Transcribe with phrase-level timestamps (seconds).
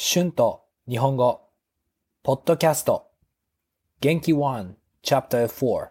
[0.00, 1.40] 春と日本語、
[2.22, 3.08] ポッドキャスト、
[4.00, 5.88] 元気1 Chapter 4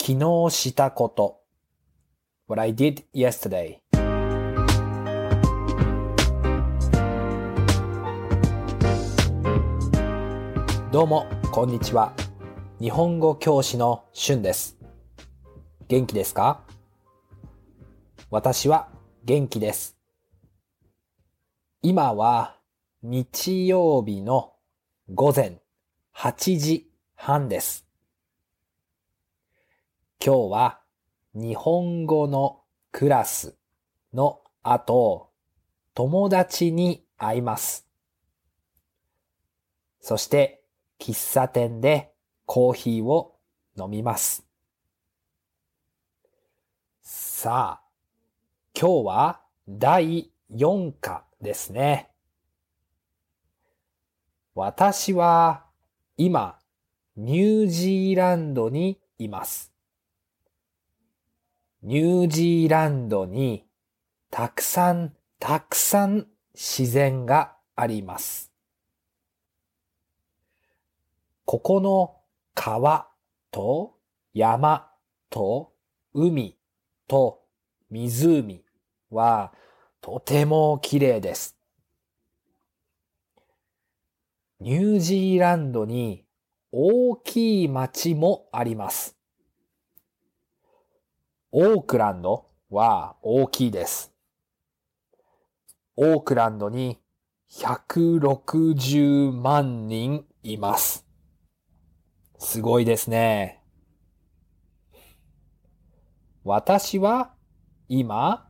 [0.00, 0.12] 昨
[0.48, 1.40] 日したこと
[2.46, 3.78] What I did yesterday
[10.92, 12.12] どうも、こんにちは。
[12.80, 14.78] 日本語教師の春です。
[15.88, 16.62] 元気ですか？
[18.30, 18.88] 私は
[19.24, 20.01] 元気です。
[21.84, 22.60] 今は
[23.02, 24.52] 日曜日の
[25.12, 25.60] 午前
[26.14, 27.84] 8時半です。
[30.24, 30.80] 今日は
[31.34, 32.60] 日本語の
[32.92, 33.56] クラス
[34.14, 35.30] の後、
[35.94, 37.88] 友達に会います。
[40.00, 40.62] そして
[41.00, 42.12] 喫茶店で
[42.46, 43.34] コーヒーを
[43.76, 44.46] 飲みます。
[47.02, 47.88] さあ、
[48.72, 52.08] 今日は第4課ですね。
[54.54, 55.66] 私は
[56.16, 56.58] 今、
[57.16, 59.72] ニュージーランドにいます。
[61.82, 63.66] ニュージーランドに
[64.30, 68.52] たくさんたくさん自然があります。
[71.44, 72.16] ここの
[72.54, 73.08] 川
[73.50, 73.96] と
[74.32, 74.90] 山
[75.28, 75.72] と
[76.14, 76.56] 海
[77.08, 77.42] と
[77.90, 78.64] 湖
[79.10, 79.52] は
[80.02, 81.56] とても綺麗です。
[84.58, 86.24] ニュージーランドに
[86.72, 89.16] 大きい町もあります。
[91.52, 94.12] オークランドは大きいです。
[95.94, 96.98] オークランドに
[97.52, 101.06] 160万人います。
[102.40, 103.62] すごいですね。
[106.42, 107.34] 私は
[107.88, 108.48] 今、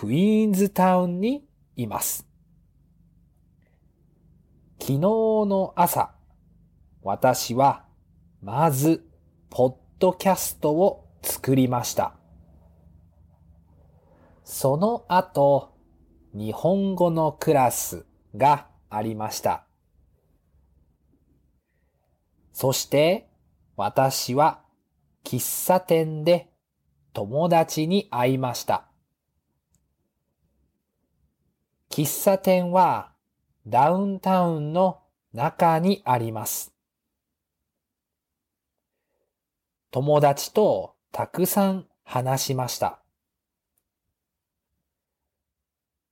[0.00, 1.44] クイーンズタウンに
[1.76, 2.26] います。
[4.80, 6.14] 昨日の朝、
[7.02, 7.84] 私は
[8.40, 9.06] まず、
[9.50, 12.14] ポッドキャストを作りました。
[14.42, 15.74] その後、
[16.32, 19.66] 日本語のクラスがありました。
[22.54, 23.28] そして、
[23.76, 24.62] 私は
[25.24, 26.50] 喫茶店で
[27.12, 28.89] 友達に会いました。
[32.00, 33.12] 喫茶店は
[33.66, 35.02] ダウンタウンの
[35.34, 36.72] 中にあります。
[39.90, 43.02] 友達とたくさん話しました。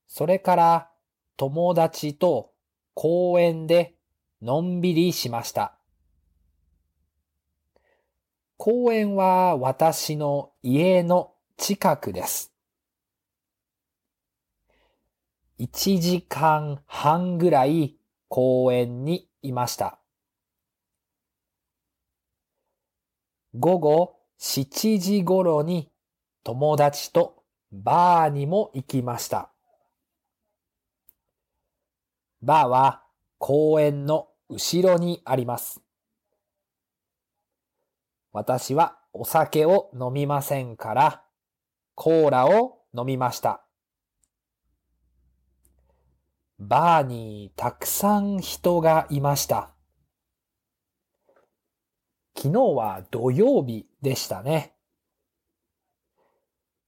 [0.08, 0.90] それから
[1.38, 2.50] 友達と
[2.92, 3.94] 公園で
[4.42, 5.78] のんびりしました。
[8.58, 12.57] 公園は私の家の近くです。
[15.58, 17.96] 1時間半ぐらい
[18.28, 19.98] 公園にいました。
[23.54, 25.90] 午後7時頃に
[26.44, 27.42] 友達と
[27.72, 29.50] バーにも行きました。
[32.40, 33.02] バーは
[33.38, 35.80] 公園の後ろにあります。
[38.32, 41.24] 私はお酒を飲みませんから、
[41.96, 43.67] コーラを飲みました。
[46.58, 49.70] バーにたくさん人がいました。
[52.36, 54.74] 昨日は土曜日でしたね。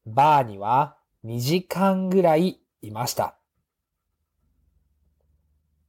[0.06, 3.36] バーには2時間ぐらいいました。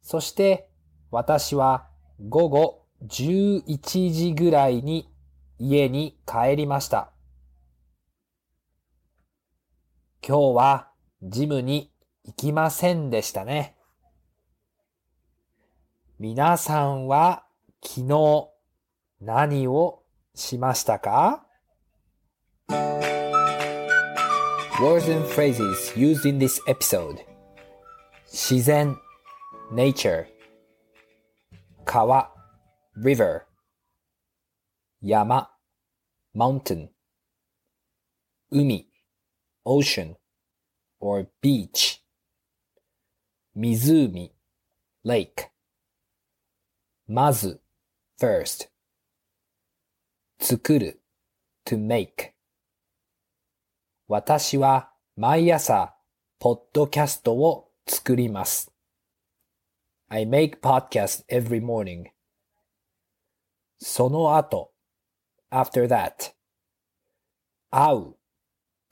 [0.03, 0.69] そして
[1.09, 1.87] 私は
[2.27, 5.09] 午後11時ぐらいに
[5.57, 7.11] 家に帰りました。
[10.27, 10.91] 今日は
[11.23, 11.90] ジムに
[12.23, 13.75] 行きませんでしたね。
[16.19, 17.45] 皆さんは
[17.83, 18.49] 昨日
[19.19, 20.03] 何を
[20.35, 21.47] しましたか
[24.79, 27.17] ?Words and phrases used in this episode
[28.27, 28.95] 自然
[29.71, 30.27] nature
[31.85, 32.29] 川
[32.95, 33.41] river
[35.01, 35.49] 山
[36.35, 36.89] mountain
[38.51, 38.87] 海
[39.65, 40.15] ocean
[40.99, 42.00] or beach
[43.53, 44.31] 湖
[45.03, 45.49] lake
[47.05, 47.59] まず
[48.17, 48.69] first
[50.39, 51.01] 作る
[51.65, 52.31] to make
[54.07, 55.93] 私は毎朝
[56.39, 58.71] ポッドキャストを作ります
[60.07, 62.05] I make podcast every morning
[63.79, 64.71] その後
[65.51, 66.31] after that
[67.69, 68.15] 会う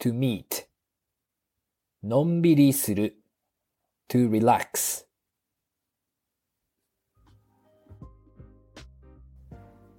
[0.02, 0.66] to meet
[2.04, 3.19] のんびりする
[4.09, 5.05] to relax.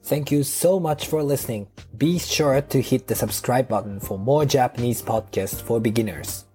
[0.03, 1.68] Thank you so much for listening.
[1.97, 6.45] Be sure to hit the subscribe button for more Japanese podcasts for beginners.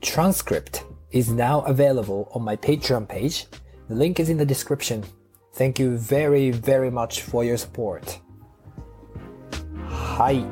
[0.00, 3.46] Transcript is now available on my Patreon page.
[3.88, 5.04] The link is in the description.
[5.54, 8.20] Thank you very, very much for your support.
[9.86, 10.44] はい。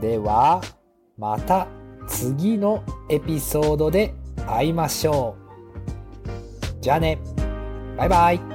[0.00, 0.62] では、
[1.16, 1.68] また
[2.08, 4.13] 次のエピソードで
[4.47, 5.35] 会いましょ
[6.79, 6.81] う。
[6.81, 7.19] じゃあね。
[7.97, 8.54] バイバイ。